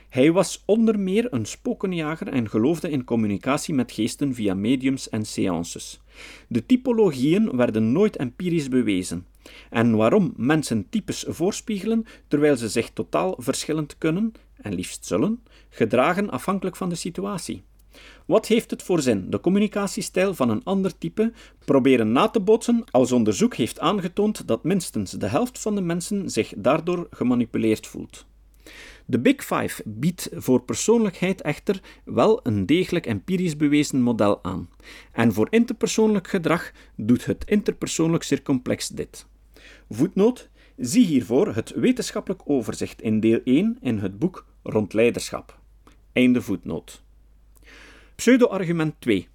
Hij 0.09 0.33
was 0.33 0.63
onder 0.67 0.99
meer 0.99 1.33
een 1.33 1.47
spokenjager 1.47 2.29
en 2.29 2.49
geloofde 2.49 2.91
in 2.91 3.05
communicatie 3.05 3.75
met 3.75 3.93
geesten 3.93 4.35
via 4.35 4.55
mediums 4.55 5.09
en 5.09 5.25
seances. 5.25 6.01
De 6.49 6.67
typologieën 6.67 7.57
werden 7.57 7.93
nooit 7.93 8.17
empirisch 8.17 8.69
bewezen. 8.69 9.27
En 9.71 9.97
waarom 9.97 10.33
mensen 10.37 10.87
types 10.91 11.25
voorspiegelen 11.29 12.07
terwijl 12.29 12.57
ze 12.57 12.69
zich 12.69 12.91
totaal 12.91 13.35
verschillend 13.39 13.99
kunnen, 13.99 14.33
en 14.57 14.75
liefst 14.75 15.07
zullen, 15.07 15.43
gedragen 15.71 16.31
afhankelijk 16.31 16.77
van 16.77 16.89
de 16.89 16.95
situatie. 16.95 17.63
Wat 18.27 18.47
heeft 18.47 18.71
het 18.71 18.83
voor 18.83 19.01
zin 19.01 19.31
de 19.31 19.41
communicatiestijl 19.41 20.35
van 20.35 20.51
een 20.51 20.65
ander 20.65 20.99
type 20.99 21.33
proberen 21.65 22.13
na 22.13 22.29
te 22.29 22.41
bootsen 22.41 22.85
als 22.91 23.13
onderzoek 23.13 23.55
heeft 23.55 23.81
aangetoond 23.81 24.49
dat 24.49 24.65
minstens 24.65 25.11
de 25.11 25.27
helft 25.27 25.59
van 25.59 25.75
de 25.75 25.81
mensen 25.81 26.31
zich 26.31 26.53
daardoor 26.57 27.07
gemanipuleerd 27.11 27.87
voelt? 27.87 28.27
De 29.11 29.21
Big 29.21 29.45
Five 29.45 29.83
biedt 29.85 30.29
voor 30.33 30.63
persoonlijkheid 30.63 31.41
echter 31.43 31.81
wel 32.05 32.41
een 32.43 32.67
degelijk 32.67 33.07
empirisch 33.07 33.57
bewezen 33.57 34.03
model 34.03 34.45
aan. 34.45 34.71
En 35.13 35.33
voor 35.33 35.47
interpersoonlijk 35.51 36.29
gedrag 36.29 36.73
doet 36.97 37.25
het 37.25 37.45
interpersoonlijk 37.47 38.23
circomplex 38.23 38.89
dit. 38.89 39.27
Voetnoot: 39.91 40.49
zie 40.77 41.07
hiervoor 41.07 41.55
het 41.55 41.73
wetenschappelijk 41.75 42.43
overzicht 42.45 43.03
in 43.03 43.21
deel 43.21 43.41
1 43.45 43.79
in 43.81 43.99
het 43.99 44.19
boek 44.19 44.47
Rond 44.63 44.93
leiderschap. 44.93 45.58
Einde 46.13 46.43
voetnoot. 46.43 47.03
Pseudo-argument 48.15 48.95
2. 48.99 49.29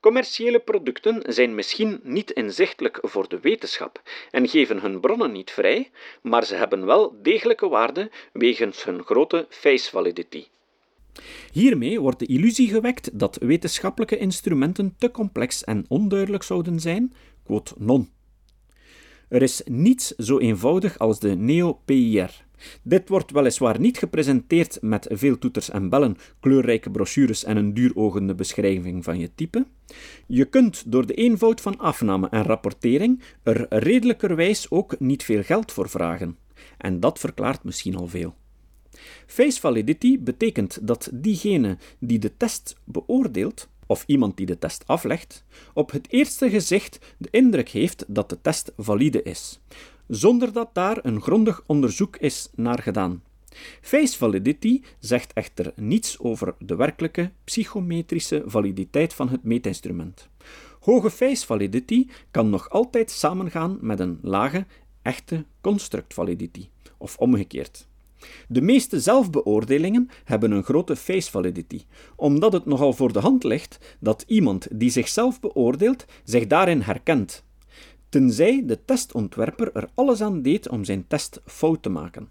Commerciële 0.00 0.58
producten 0.58 1.22
zijn 1.32 1.54
misschien 1.54 2.00
niet 2.02 2.30
inzichtelijk 2.30 2.98
voor 3.02 3.28
de 3.28 3.40
wetenschap 3.40 4.02
en 4.30 4.48
geven 4.48 4.80
hun 4.80 5.00
bronnen 5.00 5.32
niet 5.32 5.50
vrij, 5.50 5.90
maar 6.22 6.44
ze 6.44 6.54
hebben 6.54 6.86
wel 6.86 7.22
degelijke 7.22 7.68
waarde 7.68 8.10
wegens 8.32 8.84
hun 8.84 9.02
grote 9.02 9.46
face 9.48 9.90
validity. 9.90 10.44
Hiermee 11.52 12.00
wordt 12.00 12.18
de 12.18 12.26
illusie 12.26 12.68
gewekt 12.68 13.18
dat 13.18 13.36
wetenschappelijke 13.40 14.18
instrumenten 14.18 14.94
te 14.98 15.10
complex 15.10 15.64
en 15.64 15.84
onduidelijk 15.88 16.42
zouden 16.42 16.80
zijn, 16.80 17.14
quote 17.44 17.74
non. 17.78 18.10
Er 19.28 19.42
is 19.42 19.62
niets 19.64 20.08
zo 20.08 20.38
eenvoudig 20.38 20.98
als 20.98 21.18
de 21.18 21.36
Neo-PIR. 21.36 22.44
Dit 22.82 23.08
wordt 23.08 23.30
weliswaar 23.30 23.80
niet 23.80 23.98
gepresenteerd 23.98 24.78
met 24.80 25.06
veel 25.10 25.38
toeters 25.38 25.70
en 25.70 25.88
bellen, 25.88 26.16
kleurrijke 26.40 26.90
brochures 26.90 27.44
en 27.44 27.56
een 27.56 27.74
duurogende 27.74 28.34
beschrijving 28.34 29.04
van 29.04 29.18
je 29.18 29.30
type. 29.34 29.66
Je 30.26 30.44
kunt 30.44 30.82
door 30.86 31.06
de 31.06 31.14
eenvoud 31.14 31.60
van 31.60 31.78
afname 31.78 32.28
en 32.28 32.42
rapportering 32.42 33.22
er 33.42 33.66
redelijkerwijs 33.68 34.70
ook 34.70 35.00
niet 35.00 35.22
veel 35.22 35.42
geld 35.42 35.72
voor 35.72 35.88
vragen. 35.88 36.36
En 36.78 37.00
dat 37.00 37.18
verklaart 37.18 37.64
misschien 37.64 37.96
al 37.96 38.06
veel. 38.06 38.34
Face 39.26 39.60
validity 39.60 40.20
betekent 40.20 40.78
dat 40.82 41.10
diegene 41.12 41.78
die 41.98 42.18
de 42.18 42.36
test 42.36 42.76
beoordeelt 42.84 43.68
of 43.86 44.04
iemand 44.06 44.36
die 44.36 44.46
de 44.46 44.58
test 44.58 44.86
aflegt, 44.86 45.44
op 45.74 45.90
het 45.90 46.06
eerste 46.10 46.50
gezicht 46.50 46.98
de 47.18 47.28
indruk 47.30 47.68
heeft 47.68 48.04
dat 48.08 48.28
de 48.28 48.40
test 48.40 48.72
valide 48.76 49.22
is, 49.22 49.60
zonder 50.10 50.52
dat 50.52 50.68
daar 50.72 50.98
een 51.02 51.20
grondig 51.20 51.62
onderzoek 51.66 52.16
is 52.16 52.48
naar 52.54 52.82
gedaan. 52.82 53.22
Face 53.80 54.18
validity 54.18 54.82
zegt 54.98 55.32
echter 55.32 55.72
niets 55.76 56.18
over 56.18 56.54
de 56.58 56.76
werkelijke 56.76 57.30
psychometrische 57.44 58.42
validiteit 58.46 59.14
van 59.14 59.28
het 59.28 59.42
meetinstrument. 59.42 60.28
Hoge 60.80 61.10
face 61.10 61.46
validity 61.46 62.06
kan 62.30 62.50
nog 62.50 62.70
altijd 62.70 63.10
samengaan 63.10 63.78
met 63.80 64.00
een 64.00 64.18
lage, 64.22 64.66
echte 65.02 65.44
construct 65.60 66.14
validity, 66.14 66.68
of 66.98 67.16
omgekeerd. 67.16 67.88
De 68.48 68.60
meeste 68.60 69.00
zelfbeoordelingen 69.00 70.08
hebben 70.24 70.50
een 70.50 70.64
grote 70.64 70.96
face 70.96 71.30
validity, 71.30 71.84
omdat 72.16 72.52
het 72.52 72.66
nogal 72.66 72.92
voor 72.92 73.12
de 73.12 73.18
hand 73.18 73.44
ligt 73.44 73.96
dat 74.00 74.24
iemand 74.26 74.68
die 74.72 74.90
zichzelf 74.90 75.40
beoordeelt 75.40 76.04
zich 76.24 76.46
daarin 76.46 76.80
herkent, 76.80 77.44
tenzij 78.10 78.62
de 78.66 78.84
testontwerper 78.84 79.70
er 79.72 79.88
alles 79.94 80.20
aan 80.20 80.42
deed 80.42 80.68
om 80.68 80.84
zijn 80.84 81.06
test 81.06 81.40
fout 81.44 81.82
te 81.82 81.88
maken. 81.88 82.28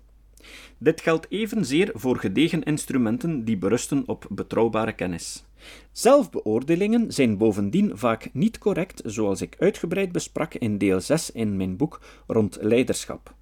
Dit 0.77 1.01
geldt 1.01 1.25
evenzeer 1.29 1.91
voor 1.93 2.17
gedegen 2.17 2.63
instrumenten 2.63 3.43
die 3.43 3.57
berusten 3.57 4.03
op 4.05 4.25
betrouwbare 4.29 4.93
kennis. 4.93 5.45
Zelfbeoordelingen 5.91 7.13
zijn 7.13 7.37
bovendien 7.37 7.97
vaak 7.97 8.29
niet 8.33 8.57
correct, 8.57 9.01
zoals 9.05 9.41
ik 9.41 9.55
uitgebreid 9.59 10.11
besprak 10.11 10.53
in 10.53 10.77
deel 10.77 11.01
6 11.01 11.31
in 11.31 11.57
mijn 11.57 11.77
boek 11.77 12.01
rond 12.27 12.57
leiderschap. 12.61 13.33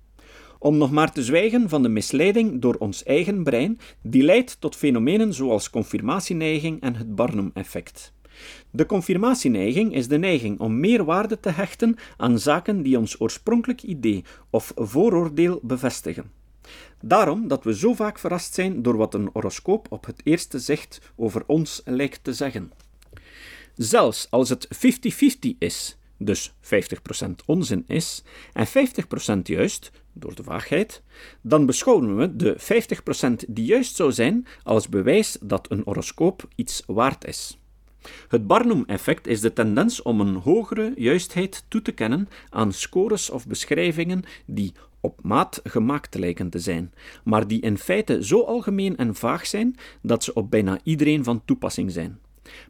Om 0.59 0.77
nog 0.77 0.91
maar 0.91 1.11
te 1.11 1.23
zwijgen 1.23 1.69
van 1.69 1.83
de 1.83 1.89
misleiding 1.89 2.61
door 2.61 2.75
ons 2.75 3.03
eigen 3.03 3.43
brein, 3.43 3.79
die 4.01 4.23
leidt 4.23 4.61
tot 4.61 4.75
fenomenen 4.75 5.33
zoals 5.33 5.69
confirmatieneiging 5.69 6.81
en 6.81 6.95
het 6.95 7.15
Barnum-effect. 7.15 8.13
De 8.69 8.85
confirmatieneiging 8.85 9.93
is 9.93 10.07
de 10.07 10.17
neiging 10.17 10.59
om 10.59 10.79
meer 10.79 11.03
waarde 11.05 11.39
te 11.39 11.49
hechten 11.49 11.95
aan 12.17 12.39
zaken 12.39 12.81
die 12.81 12.97
ons 12.97 13.19
oorspronkelijk 13.19 13.83
idee 13.83 14.23
of 14.49 14.71
vooroordeel 14.75 15.59
bevestigen. 15.63 16.31
Daarom 17.01 17.47
dat 17.47 17.63
we 17.63 17.77
zo 17.77 17.93
vaak 17.93 18.19
verrast 18.19 18.53
zijn 18.53 18.81
door 18.81 18.97
wat 18.97 19.13
een 19.13 19.29
horoscoop 19.33 19.87
op 19.89 20.05
het 20.05 20.21
eerste 20.23 20.59
zicht 20.59 21.01
over 21.15 21.43
ons 21.47 21.81
lijkt 21.85 22.23
te 22.23 22.33
zeggen. 22.33 22.71
Zelfs 23.75 24.27
als 24.29 24.49
het 24.49 24.67
50-50 24.75 25.57
is, 25.57 25.97
dus 26.17 26.53
50% 26.61 27.29
onzin 27.45 27.83
is 27.87 28.23
en 28.53 28.67
50% 28.67 28.71
juist, 29.43 29.91
door 30.13 30.35
de 30.35 30.43
vaagheid, 30.43 31.03
dan 31.41 31.65
beschouwen 31.65 32.17
we 32.17 32.35
de 32.35 32.57
50% 33.43 33.47
die 33.47 33.65
juist 33.65 33.95
zou 33.95 34.11
zijn 34.11 34.47
als 34.63 34.89
bewijs 34.89 35.37
dat 35.41 35.71
een 35.71 35.81
horoscoop 35.85 36.47
iets 36.55 36.83
waard 36.85 37.25
is. 37.25 37.57
Het 38.27 38.47
Barnum-effect 38.47 39.27
is 39.27 39.41
de 39.41 39.53
tendens 39.53 40.01
om 40.01 40.21
een 40.21 40.35
hogere 40.35 40.93
juistheid 40.95 41.65
toe 41.67 41.81
te 41.81 41.91
kennen 41.91 42.29
aan 42.49 42.73
scores 42.73 43.29
of 43.29 43.47
beschrijvingen 43.47 44.23
die 44.45 44.73
op 45.01 45.19
maat 45.23 45.61
gemaakt 45.63 46.15
lijken 46.15 46.49
te 46.49 46.59
zijn, 46.59 46.93
maar 47.23 47.47
die 47.47 47.61
in 47.61 47.77
feite 47.77 48.25
zo 48.25 48.41
algemeen 48.41 48.97
en 48.97 49.15
vaag 49.15 49.45
zijn 49.45 49.75
dat 50.01 50.23
ze 50.23 50.33
op 50.33 50.51
bijna 50.51 50.79
iedereen 50.83 51.23
van 51.23 51.41
toepassing 51.45 51.91
zijn. 51.91 52.19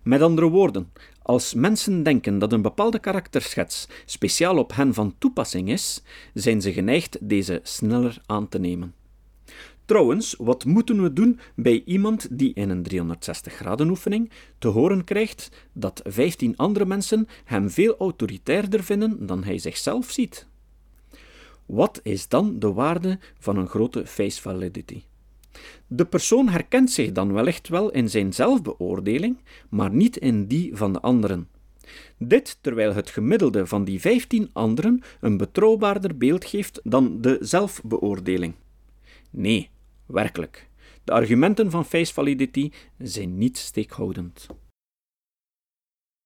Met 0.04 0.22
andere 0.22 0.48
woorden, 0.48 0.92
als 1.22 1.54
mensen 1.54 2.04
denken 2.04 2.40
dat 2.40 2.54
een 2.54 2.62
bepaalde 2.62 3.00
karakterschets 3.00 3.88
speciaal 4.06 4.58
op 4.58 4.76
hen 4.76 4.94
van 4.94 5.16
toepassing 5.18 5.70
is, 5.70 6.02
zijn 6.34 6.62
ze 6.62 6.74
geneigd 6.74 7.18
deze 7.22 7.60
sneller 7.64 8.18
aan 8.26 8.50
te 8.50 8.60
nemen. 8.60 8.94
Trouwens, 9.88 10.36
wat 10.38 10.66
moeten 10.66 11.02
we 11.04 11.14
doen 11.14 11.40
bij 11.56 11.84
iemand 11.86 12.28
die 12.38 12.54
in 12.54 12.70
een 12.70 12.86
360-graden 12.92 13.90
oefening 13.90 14.32
te 14.58 14.68
horen 14.68 15.04
krijgt 15.04 15.52
dat 15.74 16.02
15 16.04 16.58
andere 16.58 16.86
mensen 16.86 17.28
hem 17.44 17.70
veel 17.70 17.98
autoritairder 17.98 18.84
vinden 18.84 19.26
dan 19.26 19.44
hij 19.44 19.58
zichzelf 19.58 20.12
ziet? 20.12 20.48
Wat 21.66 22.00
is 22.04 22.28
dan 22.28 22.60
de 22.60 22.74
waarde 22.74 23.20
van 23.40 23.58
een 23.58 23.68
grote 23.68 24.06
face 24.06 24.42
validity? 24.42 25.02
De 25.88 26.06
persoon 26.06 26.50
herkent 26.50 26.92
zich 26.92 27.12
dan 27.12 27.34
wellicht 27.34 27.68
wel 27.68 27.92
in 27.92 28.10
zijn 28.10 28.34
zelfbeoordeling, 28.34 29.38
maar 29.70 29.92
niet 29.92 30.18
in 30.18 30.48
die 30.48 30.76
van 30.76 30.94
de 30.94 31.02
anderen. 31.02 31.48
Dit 32.18 32.58
terwijl 32.62 32.94
het 32.94 33.10
gemiddelde 33.10 33.68
van 33.68 33.84
die 33.84 34.02
15 34.02 34.50
anderen 34.54 35.02
een 35.20 35.38
betrouwbaarder 35.38 36.18
beeld 36.18 36.46
geeft 36.46 36.80
dan 36.84 37.22
de 37.22 37.38
zelfbeoordeling. 37.40 38.54
Nee, 39.30 39.70
werkelijk. 40.08 40.70
De 41.04 41.12
argumenten 41.12 41.72
van 41.72 41.86
face 41.86 42.14
validity 42.14 42.72
zijn 42.98 43.38
niet 43.38 43.58
steekhoudend. 43.58 44.48